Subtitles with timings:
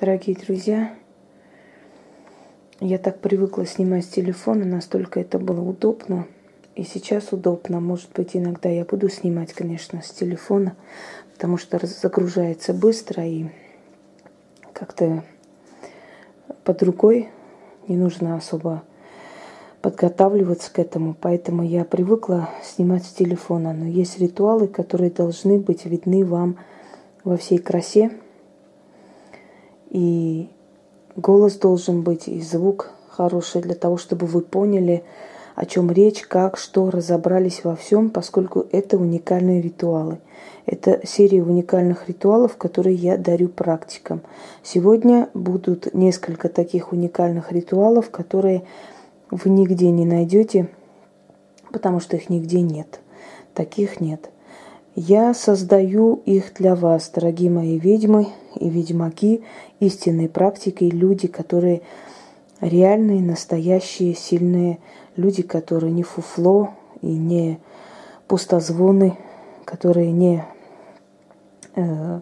[0.00, 0.92] Дорогие друзья,
[2.80, 6.26] я так привыкла снимать с телефона, настолько это было удобно.
[6.74, 7.78] И сейчас удобно.
[7.78, 10.74] Может быть, иногда я буду снимать, конечно, с телефона,
[11.32, 13.46] потому что загружается быстро и
[14.72, 15.22] как-то
[16.64, 17.28] под рукой
[17.86, 18.82] не нужно особо
[19.80, 23.72] подготавливаться к этому, поэтому я привыкла снимать с телефона.
[23.72, 26.58] Но есть ритуалы, которые должны быть видны вам
[27.22, 28.10] во всей красе.
[29.94, 30.48] И
[31.14, 35.04] голос должен быть, и звук хороший для того, чтобы вы поняли,
[35.54, 40.18] о чем речь, как, что, разобрались во всем, поскольку это уникальные ритуалы.
[40.66, 44.22] Это серия уникальных ритуалов, которые я дарю практикам.
[44.64, 48.64] Сегодня будут несколько таких уникальных ритуалов, которые
[49.30, 50.70] вы нигде не найдете,
[51.70, 52.98] потому что их нигде нет.
[53.54, 54.28] Таких нет.
[54.96, 59.42] Я создаю их для вас, дорогие мои ведьмы и ведьмаки,
[59.80, 61.82] истинные практики, люди, которые
[62.60, 64.78] реальные, настоящие, сильные
[65.16, 67.58] люди, которые не фуфло и не
[68.28, 69.18] пустозвоны,
[69.64, 70.44] которые не
[71.74, 72.20] э,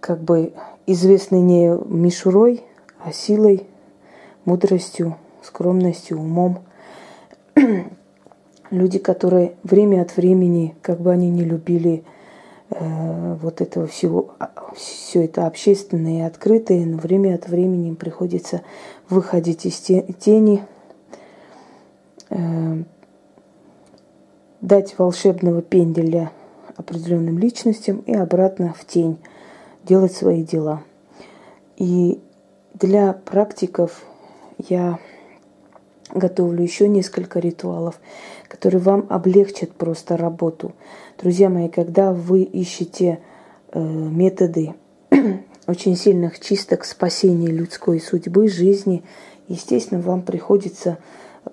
[0.00, 0.54] как бы
[0.86, 2.64] известны не мишурой,
[2.98, 3.68] а силой,
[4.44, 6.64] мудростью, скромностью, умом.
[8.72, 12.04] Люди, которые время от времени, как бы они не любили
[12.70, 17.96] э, вот этого всего, а, все это общественное и открытое, но время от времени им
[17.96, 18.62] приходится
[19.10, 20.64] выходить из тени,
[22.30, 22.82] э,
[24.62, 26.30] дать волшебного пенделя
[26.74, 29.18] определенным личностям и обратно в тень
[29.84, 30.82] делать свои дела.
[31.76, 32.22] И
[32.72, 34.02] для практиков
[34.56, 34.98] я
[36.14, 38.00] готовлю еще несколько ритуалов,
[38.52, 40.74] которые вам облегчат просто работу.
[41.18, 43.20] Друзья мои, когда вы ищете
[43.72, 44.74] э, методы
[45.66, 49.04] очень сильных чисток спасения людской судьбы, жизни,
[49.48, 50.98] естественно, вам приходится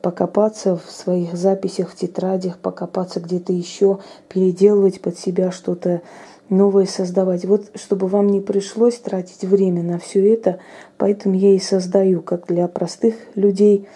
[0.02, 6.02] покопаться в своих записях, в тетрадях, покопаться где-то еще, переделывать под себя что-то
[6.49, 7.45] новое создавать.
[7.45, 10.59] Вот чтобы вам не пришлось тратить время на все это,
[10.98, 13.88] поэтому я и создаю, как для простых людей,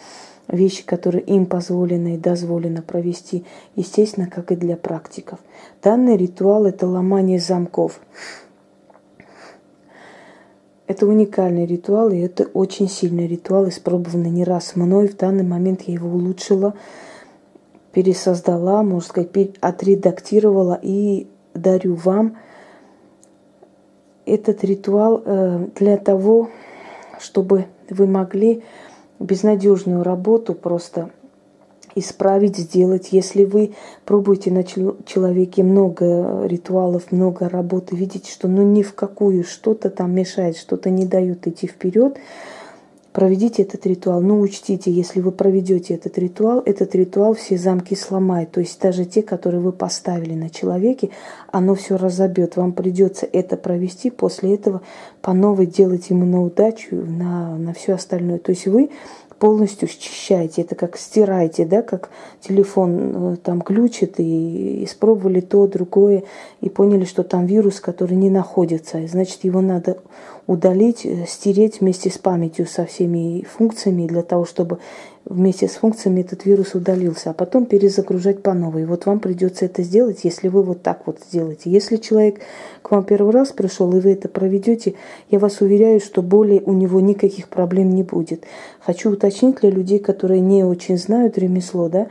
[0.47, 3.45] вещи, которые им позволено и дозволено провести,
[3.75, 5.39] естественно, как и для практиков.
[5.81, 7.99] Данный ритуал– это ломание замков.
[10.85, 15.07] Это уникальный ритуал, и это очень сильный ритуал, испробованный не раз мной.
[15.07, 16.75] В данный момент я его улучшила,
[17.93, 22.37] пересоздала, можно сказать, отредактировала и дарю вам
[24.25, 26.49] этот ритуал э, для того,
[27.19, 28.63] чтобы вы могли
[29.19, 31.09] безнадежную работу просто
[31.95, 33.09] исправить, сделать.
[33.11, 33.73] Если вы
[34.05, 40.13] пробуете на человеке много ритуалов, много работы, видите, что ну ни в какую что-то там
[40.13, 42.17] мешает, что-то не дают идти вперед,
[43.13, 44.21] проведите этот ритуал.
[44.21, 48.51] Но учтите, если вы проведете этот ритуал, этот ритуал все замки сломает.
[48.51, 51.11] То есть даже те, которые вы поставили на человеке,
[51.51, 52.57] оно все разобьет.
[52.57, 54.81] Вам придется это провести, после этого
[55.21, 58.39] по новой делать ему на удачу, на, на все остальное.
[58.39, 58.89] То есть вы
[59.43, 66.23] полностью счищаете, это как стираете, да, как телефон э, там ключит, и испробовали то, другое,
[66.61, 69.97] и поняли, что там вирус, который не находится, и значит, его надо
[70.47, 74.79] удалить, э, стереть вместе с памятью, со всеми функциями, для того, чтобы
[75.25, 78.85] вместе с функциями этот вирус удалился, а потом перезагружать по новой.
[78.85, 81.69] Вот вам придется это сделать, если вы вот так вот сделаете.
[81.69, 82.41] Если человек
[82.81, 84.95] к вам первый раз пришел, и вы это проведете,
[85.29, 88.43] я вас уверяю, что более у него никаких проблем не будет.
[88.79, 92.07] Хочу уточнить для людей, которые не очень знают ремесло, да,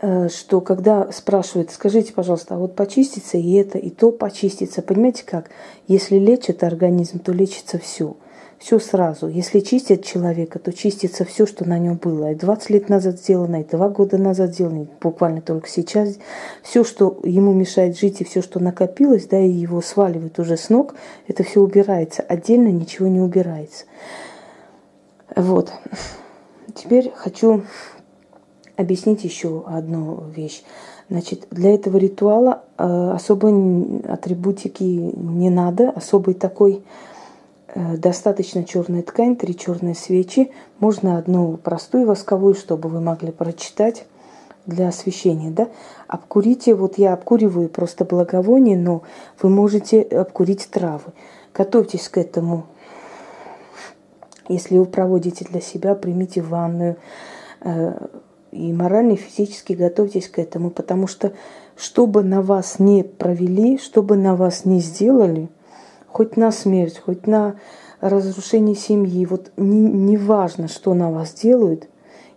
[0.00, 4.82] э, что когда спрашивают, скажите, пожалуйста, а вот почистится и это, и то почистится.
[4.82, 5.50] Понимаете как?
[5.88, 8.16] Если лечит организм, то лечится все
[8.62, 9.26] все сразу.
[9.26, 12.30] Если чистят человека, то чистится все, что на нем было.
[12.30, 16.16] И 20 лет назад сделано, и 2 года назад сделано, буквально только сейчас.
[16.62, 20.70] Все, что ему мешает жить, и все, что накопилось, да, и его сваливает уже с
[20.70, 20.94] ног,
[21.26, 22.22] это все убирается.
[22.22, 23.86] Отдельно ничего не убирается.
[25.34, 25.72] Вот.
[26.72, 27.62] Теперь хочу
[28.76, 30.62] объяснить еще одну вещь.
[31.10, 36.84] Значит, для этого ритуала э, особой атрибутики не надо, особой такой
[37.74, 40.50] достаточно черная ткань, три черные свечи.
[40.78, 44.04] Можно одну простую восковую, чтобы вы могли прочитать
[44.66, 45.68] для освещения, да.
[46.06, 49.02] Обкурите, вот я обкуриваю просто благовоние, но
[49.40, 51.12] вы можете обкурить травы.
[51.54, 52.66] Готовьтесь к этому.
[54.48, 56.96] Если вы проводите для себя, примите ванную.
[57.62, 58.06] Э,
[58.50, 61.32] и морально, и физически готовьтесь к этому, потому что
[61.74, 65.48] что бы на вас не провели, что бы на вас не сделали–
[66.12, 67.56] хоть на смерть, хоть на
[68.00, 69.24] разрушение семьи.
[69.26, 71.88] Вот не, не важно, что на вас делают,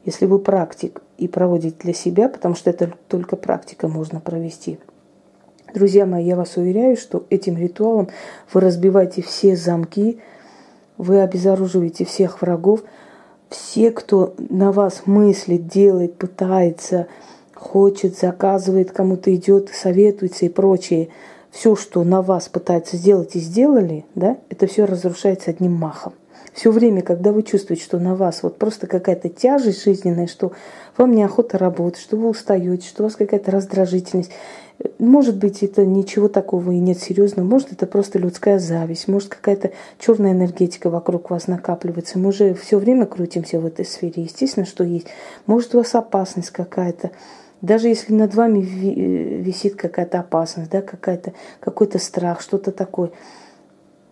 [0.05, 4.79] если вы практик и проводите для себя, потому что это только практика можно провести.
[5.73, 8.07] Друзья мои, я вас уверяю, что этим ритуалом
[8.53, 10.19] вы разбиваете все замки,
[10.97, 12.81] вы обезоруживаете всех врагов,
[13.49, 17.07] все, кто на вас мыслит, делает, пытается,
[17.53, 21.09] хочет, заказывает, кому-то идет, советуется и прочее,
[21.55, 26.11] все, что на вас пытается сделать и сделали, да, это все разрушается одним махом.
[26.53, 30.51] Все время, когда вы чувствуете, что на вас вот просто какая-то тяжесть жизненная, что
[30.97, 34.31] вам неохота работать, что вы устаете, что у вас какая-то раздражительность,
[34.99, 37.47] может быть, это ничего такого и нет серьезного.
[37.47, 39.07] Может, это просто людская зависть.
[39.07, 42.19] Может, какая-то черная энергетика вокруг вас накапливается.
[42.19, 44.23] Мы же все время крутимся в этой сфере.
[44.23, 45.07] Естественно, что есть.
[45.45, 47.11] Может, у вас опасность какая-то.
[47.65, 53.09] Даже если над вами висит какая-то опасность, да, какая-то, какой-то страх, что-то такое.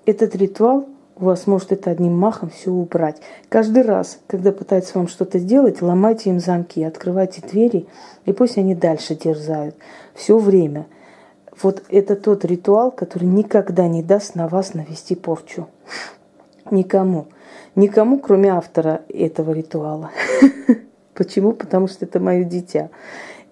[0.07, 3.21] Этот ритуал у вас может это одним махом все убрать.
[3.49, 7.85] Каждый раз, когда пытаются вам что-то сделать, ломайте им замки, открывайте двери,
[8.25, 9.75] и пусть они дальше дерзают.
[10.15, 10.87] Все время.
[11.61, 15.67] Вот это тот ритуал, который никогда не даст на вас навести порчу.
[16.71, 17.27] Никому.
[17.75, 20.09] Никому, кроме автора этого ритуала.
[21.13, 21.51] Почему?
[21.51, 22.89] Потому что это мое дитя.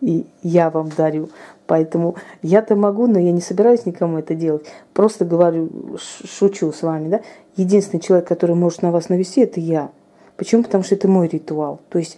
[0.01, 1.29] И я вам дарю.
[1.67, 4.65] Поэтому я-то могу, но я не собираюсь никому это делать.
[4.93, 7.21] Просто говорю, шучу с вами, да.
[7.55, 9.91] Единственный человек, который может на вас навести, это я.
[10.37, 10.63] Почему?
[10.63, 11.79] Потому что это мой ритуал.
[11.89, 12.17] То есть,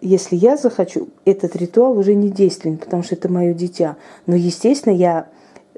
[0.00, 3.96] если я захочу, этот ритуал уже не действенен, потому что это мое дитя.
[4.26, 5.26] Но, естественно, я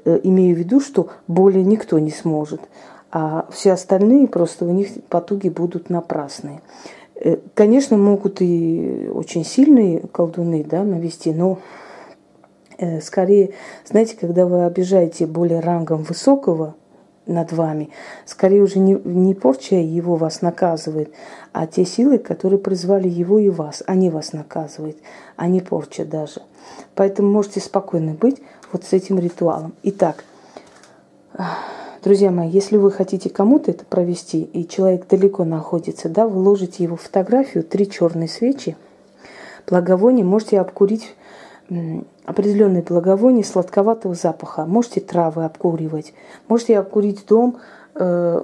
[0.05, 2.61] э, имею в виду, что более никто не сможет.
[3.11, 6.61] А все остальные просто у них потуги будут напрасные.
[7.19, 11.59] Э, конечно, могут и очень сильные колдуны да, навести, но
[12.77, 13.53] Э, скорее,
[13.85, 16.75] знаете, когда вы обижаете более рангом высокого
[17.25, 17.89] над вами,
[18.25, 21.11] скорее уже не, не порча его вас наказывает,
[21.53, 24.97] а те силы, которые призвали его и вас, они вас наказывают,
[25.35, 26.43] а не порча даже.
[26.93, 28.41] Поэтому можете спокойно быть
[28.71, 29.73] вот с этим ритуалом.
[29.83, 30.23] Итак,
[32.07, 36.81] друзья мои, если вы хотите кому-то это провести, и человек далеко находится, да, вы ложите
[36.81, 38.77] его фотографию, три черные свечи,
[39.67, 41.13] благовоние можете обкурить
[42.23, 44.65] определенные благовония сладковатого запаха.
[44.65, 46.13] Можете травы обкуривать,
[46.47, 47.57] можете обкурить дом,
[47.95, 48.41] э,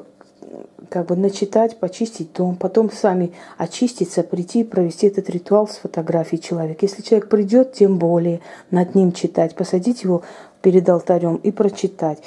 [0.89, 6.41] как бы начитать, почистить дом, потом сами очиститься, прийти и провести этот ритуал с фотографией
[6.41, 6.79] человека.
[6.81, 10.23] Если человек придет, тем более над ним читать, посадить его
[10.61, 12.21] перед алтарем и прочитать.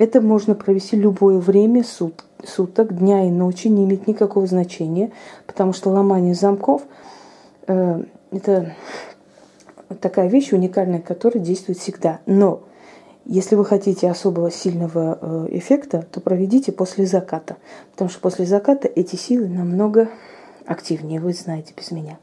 [0.00, 5.12] Это можно провести любое время сут, суток, дня и ночи, не имеет никакого значения,
[5.46, 6.80] потому что ломание замков
[7.66, 8.72] э, это
[10.00, 12.20] такая вещь уникальная, которая действует всегда.
[12.24, 12.62] Но
[13.26, 17.58] если вы хотите особого сильного э, эффекта, то проведите после заката.
[17.92, 20.08] Потому что после заката эти силы намного
[20.64, 22.16] активнее, вы знаете, без меня.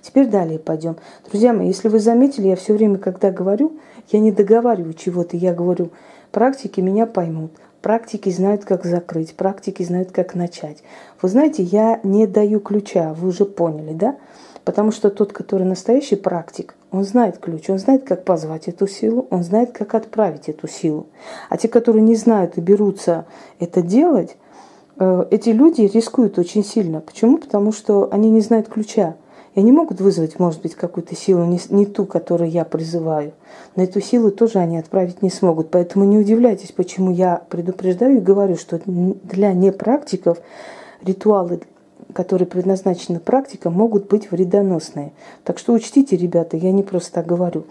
[0.00, 0.94] Теперь далее пойдем.
[1.28, 3.72] Друзья мои, если вы заметили, я все время, когда говорю,
[4.12, 5.90] я не договариваю чего-то, я говорю,
[6.32, 7.52] практики меня поймут.
[7.82, 10.82] Практики знают, как закрыть, практики знают, как начать.
[11.22, 14.16] Вы знаете, я не даю ключа, вы уже поняли, да?
[14.64, 19.28] Потому что тот, который настоящий практик, он знает ключ, он знает, как позвать эту силу,
[19.30, 21.06] он знает, как отправить эту силу.
[21.48, 23.26] А те, которые не знают и берутся
[23.60, 24.36] это делать,
[24.98, 27.00] э, эти люди рискуют очень сильно.
[27.00, 27.38] Почему?
[27.38, 29.14] Потому что они не знают ключа.
[29.56, 33.32] И они могут вызвать, может быть, какую-то силу, не, не ту, которую я призываю.
[33.74, 35.70] Но эту силу тоже они отправить не смогут.
[35.70, 40.38] Поэтому не удивляйтесь, почему я предупреждаю и говорю, что для непрактиков
[41.02, 41.62] ритуалы
[42.12, 45.12] которые предназначены практикам, могут быть вредоносные.
[45.44, 47.64] Так что учтите, ребята, я не просто так говорю.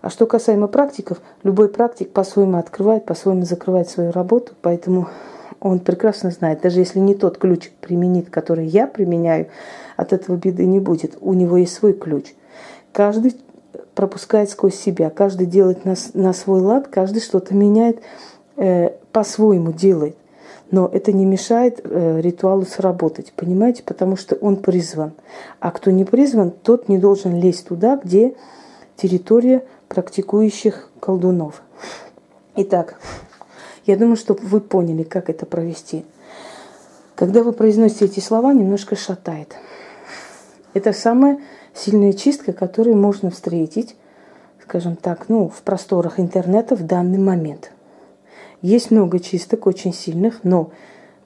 [0.00, 5.08] А что касаемо практиков, любой практик по-своему открывает, по-своему закрывает свою работу, поэтому
[5.62, 9.46] он прекрасно знает, даже если не тот ключ применит, который я применяю,
[9.96, 11.16] от этого беды не будет.
[11.20, 12.34] У него есть свой ключ.
[12.92, 13.36] Каждый
[13.94, 18.00] пропускает сквозь себя, каждый делает на, на свой лад, каждый что-то меняет,
[18.56, 20.16] э, по-своему делает.
[20.70, 23.82] Но это не мешает э, ритуалу сработать, понимаете?
[23.82, 25.12] Потому что он призван.
[25.60, 28.34] А кто не призван, тот не должен лезть туда, где
[28.96, 31.62] территория практикующих колдунов.
[32.56, 32.96] Итак,
[33.86, 36.04] я думаю, что вы поняли, как это провести.
[37.14, 39.54] Когда вы произносите эти слова, немножко шатает.
[40.74, 41.40] Это самая
[41.74, 43.96] сильная чистка, которую можно встретить,
[44.62, 47.70] скажем так, ну, в просторах интернета в данный момент–
[48.62, 50.70] есть много чисток очень сильных, но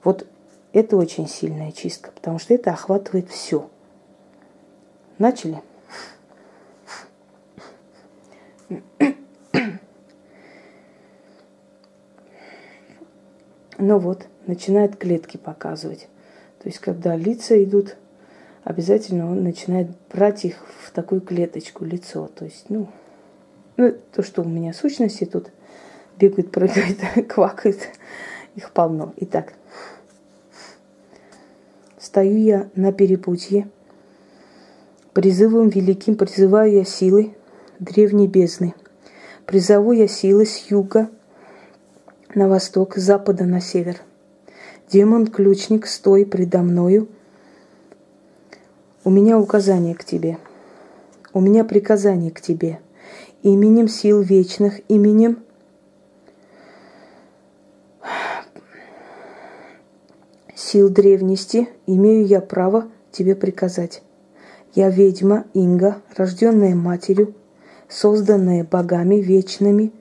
[0.02, 0.26] вот
[0.72, 3.68] это очень сильная чистка, потому что это охватывает все.
[5.18, 5.62] Начали?
[13.78, 16.08] Ну вот, начинает клетки показывать.
[16.62, 17.96] То есть, когда лица идут,
[18.64, 22.28] обязательно он начинает брать их в такую клеточку, лицо.
[22.34, 22.88] То есть, ну,
[23.76, 25.50] ну то, что у меня сущности тут
[26.18, 27.78] бегают, прыгают, квакают,
[28.54, 29.12] их полно.
[29.18, 29.52] Итак,
[31.98, 33.68] стою я на перепутье,
[35.12, 37.34] призывом великим призываю я силы
[37.78, 38.74] древней бездны.
[39.44, 41.10] Призову я силы с юга
[42.36, 43.96] на восток, с запада на север.
[44.92, 47.08] Демон-ключник, стой предо мною.
[49.02, 50.38] У меня указание к тебе.
[51.32, 52.78] У меня приказание к тебе.
[53.42, 55.38] Именем сил вечных, именем
[60.54, 64.02] сил древности имею я право тебе приказать.
[64.74, 67.34] Я ведьма Инга, рожденная матерью,
[67.88, 69.92] созданная богами вечными.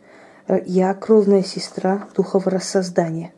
[0.47, 3.33] Я кровная сестра духов рассоздания.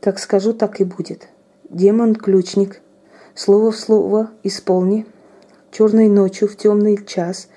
[0.00, 1.28] Как скажу, так и будет.
[1.68, 2.80] Демон-ключник,
[3.34, 5.06] слово в слово исполни.
[5.70, 7.48] Черной ночью в темный час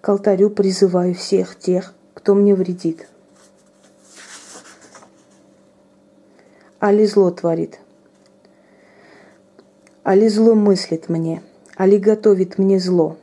[0.00, 3.06] к алтарю призываю всех тех, кто мне вредит.
[6.78, 7.80] Али зло творит.
[10.04, 11.42] Али зло мыслит мне.
[11.76, 13.16] Али готовит мне зло.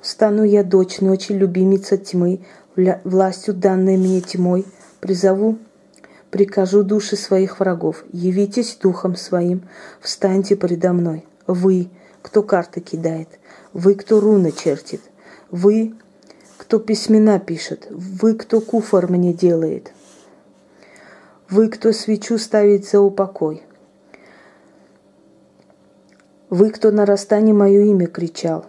[0.00, 2.40] Стану я дочь ночи, любимица тьмы,
[2.76, 4.66] властью данной мне тьмой,
[5.00, 5.58] призову
[6.32, 9.68] прикажу души своих врагов, явитесь духом своим,
[10.00, 11.26] встаньте предо мной.
[11.46, 11.90] Вы,
[12.22, 13.28] кто карты кидает,
[13.74, 15.02] вы, кто руны чертит,
[15.50, 15.94] вы,
[16.56, 19.92] кто письмена пишет, вы, кто куфор мне делает,
[21.50, 23.62] вы, кто свечу ставит за упокой,
[26.48, 28.64] вы, кто на расстане мое имя кричал,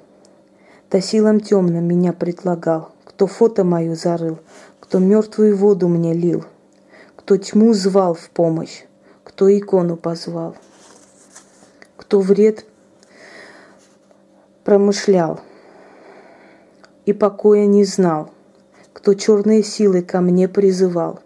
[0.91, 4.39] да силам темным меня предлагал, кто фото мое зарыл,
[4.79, 6.45] кто мертвую воду мне лил–
[7.23, 8.83] кто тьму звал в помощь,
[9.23, 10.57] кто икону позвал,
[11.95, 12.65] кто вред
[14.65, 15.39] промышлял
[17.05, 18.29] и покоя не знал,
[18.91, 21.21] кто черные силы ко мне призывал.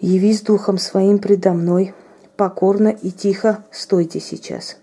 [0.00, 1.94] Явись духом своим предо мной,
[2.36, 4.78] покорно и тихо стойте сейчас.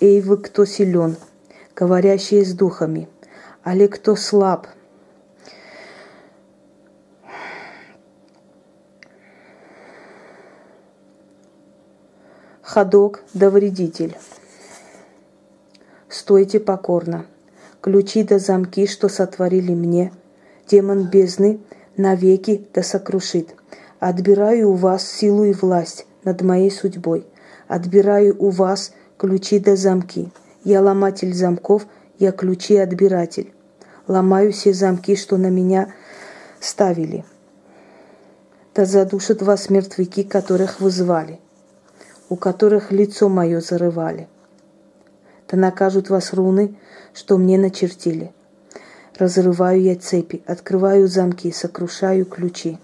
[0.00, 1.16] Эй, вы, кто силен,
[1.76, 3.08] говорящие с духами,
[3.64, 4.68] али кто слаб–
[12.74, 14.16] ходок да вредитель.
[16.08, 17.24] Стойте покорно.
[17.80, 20.12] Ключи да замки, что сотворили мне,
[20.68, 21.60] демон бездны
[21.96, 23.54] навеки да сокрушит.
[24.00, 27.24] Отбираю у вас силу и власть над моей судьбой.
[27.68, 30.32] Отбираю у вас ключи да замки.
[30.64, 31.86] Я ломатель замков,
[32.18, 33.52] я ключи-отбиратель.
[34.06, 35.92] Ломаю все замки, что на меня
[36.60, 37.24] ставили.
[38.74, 41.40] Да задушат вас мертвяки, которых вы звали
[42.28, 44.28] у которых лицо мое зарывали.
[45.48, 46.76] Да накажут вас руны,
[47.12, 48.32] что мне начертили.
[49.16, 52.78] Разрываю я цепи, открываю замки, сокрушаю ключи.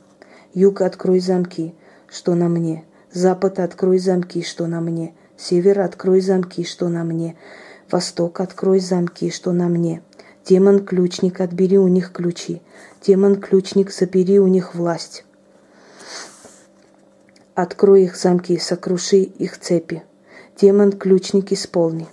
[0.55, 1.75] Юг, открой замки,
[2.09, 2.85] что на мне.
[3.13, 5.15] Запад, открой замки, что на мне.
[5.37, 7.37] Север, открой замки, что на мне.
[7.91, 10.03] Восток, открой замки, что на мне.
[10.47, 12.63] Демон-ключник, отбери у них ключи.
[13.07, 15.25] Демон-ключник, забери у них власть.
[17.55, 20.03] Открой их замки, сокруши их цепи.
[20.61, 22.07] Демон ключник исполни.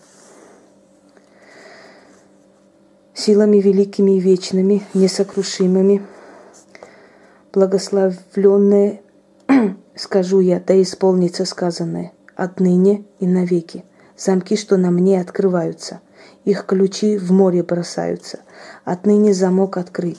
[3.13, 6.05] Силами великими и вечными, несокрушимыми,
[7.51, 9.01] благословленные,
[9.95, 13.83] скажу я, да исполнится сказанное, отныне и навеки.
[14.17, 16.01] Замки, что на мне открываются,
[16.43, 18.39] их ключи в море бросаются.
[18.83, 20.17] Отныне замок открыт,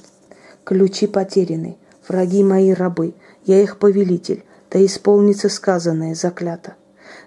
[0.65, 1.77] ключи потеряны,
[2.07, 3.15] враги мои рабы,
[3.45, 6.75] я их повелитель, да исполнится сказанное, заклято.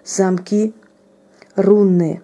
[0.04, 0.72] Замки
[1.56, 2.22] рунные,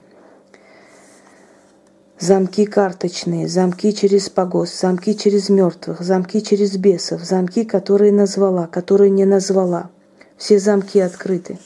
[2.19, 9.11] замки карточные, замки через погост, замки через мертвых, замки через бесов, замки, которые назвала, которые
[9.11, 9.91] не назвала.
[10.37, 11.59] Все замки открыты.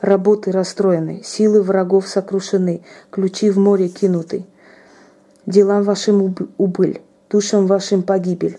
[0.00, 4.46] Работы расстроены, силы врагов сокрушены, ключи в море кинуты.
[5.44, 8.58] Делам вашим убыль, душам вашим погибель.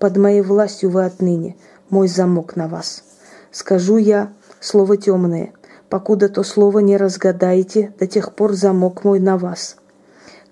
[0.00, 1.56] Под моей властью вы отныне,
[1.90, 3.04] мой замок на вас.
[3.52, 5.52] Скажу я слово темное,
[5.88, 9.76] покуда то слово не разгадаете, до тех пор замок мой на вас.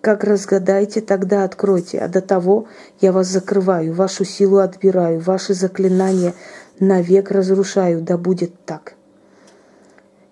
[0.01, 2.69] Как разгадаете, тогда откройте, а до того
[3.01, 6.33] я вас закрываю, вашу силу отбираю, ваши заклинания
[6.79, 8.96] навек разрушаю, да будет так.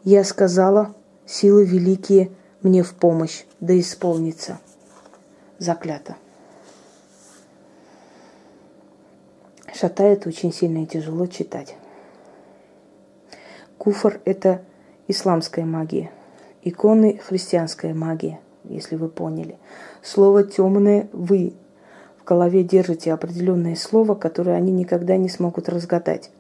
[0.05, 0.95] Я сказала,
[1.27, 2.31] силы великие
[2.63, 4.61] мне в помощь, да исполнится.
[5.59, 6.17] Заклято.
[9.75, 11.77] шатает очень сильно и тяжело читать.
[13.77, 14.63] Куфр– это
[15.09, 16.11] исламская магия.
[16.63, 19.59] Иконы– христианская магия, если вы поняли.
[20.03, 21.55] Слово темное вы
[22.19, 26.31] в голове держите определенное слово, которое они никогда не смогут разгадать.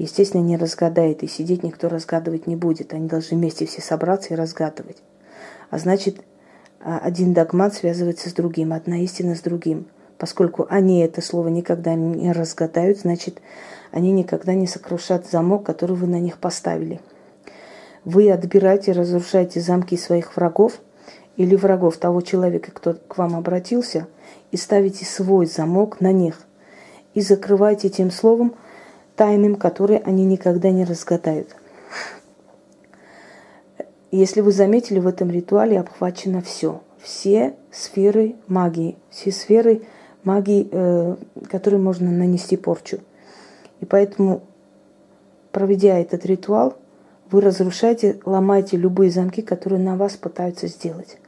[0.00, 2.94] Естественно, не разгадает, и сидеть никто разгадывать не будет.
[2.94, 4.96] Они должны вместе все собраться и разгадывать.
[5.68, 6.22] А значит,
[6.82, 9.88] а, один догмат связывается с другим, одна истина с другим.
[10.16, 13.42] Поскольку они это слово никогда не разгадают, значит,
[13.90, 17.02] они никогда не сокрушат замок, который вы на них поставили.
[18.06, 20.80] Вы отбираете, разрушаете замки своих врагов
[21.36, 24.06] или врагов того человека, кто к вам обратился,
[24.50, 26.40] и ставите свой замок на них.
[27.12, 28.54] И закрываете тем словом
[29.20, 31.54] тайным, которые они никогда не разгадают.
[34.10, 36.80] Если вы заметили, в этом ритуале обхвачено все.
[37.02, 39.82] Все сферы магии, все сферы
[40.24, 41.16] магии, э,
[41.50, 43.00] которые можно нанести порчу.
[43.80, 44.40] И поэтому,
[45.52, 46.78] проведя этот ритуал,
[47.30, 51.18] вы разрушаете, ломаете любые замки, которые на вас пытаются сделать.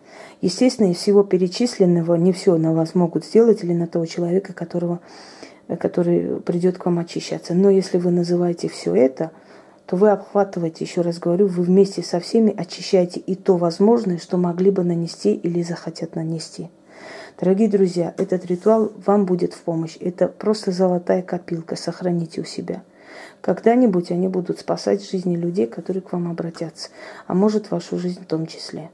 [0.40, 5.00] Естественно, из всего перечисленного не все на вас могут сделать или на того человека, которого,
[5.76, 7.54] который придет к вам очищаться.
[7.54, 9.30] Но если вы называете все это–
[9.86, 14.38] то вы обхватываете, еще раз говорю, вы вместе со всеми очищаете и то возможное, что
[14.38, 16.70] могли бы нанести или захотят нанести.
[17.38, 19.96] Дорогие друзья, этот ритуал вам будет в помощь.
[20.00, 22.82] Это просто золотая копилка, сохраните у себя.
[23.42, 26.88] Когда-нибудь они будут спасать жизни людей, которые к вам обратятся,
[27.26, 28.90] а может вашу жизнь в том числе.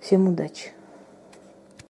[0.00, 0.72] Всем удачи!